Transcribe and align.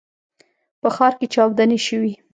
په 0.81 0.87
ښار 0.95 1.13
کې 1.19 1.27
چاودنې 1.33 1.79
شوي. 1.87 2.13